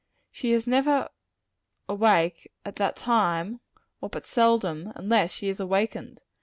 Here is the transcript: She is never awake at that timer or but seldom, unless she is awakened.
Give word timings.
She 0.31 0.51
is 0.51 0.65
never 0.65 1.09
awake 1.87 2.51
at 2.65 2.77
that 2.77 2.95
timer 2.95 3.59
or 4.01 4.09
but 4.09 4.25
seldom, 4.25 4.91
unless 4.95 5.31
she 5.31 5.47
is 5.47 5.59
awakened. 5.59 6.23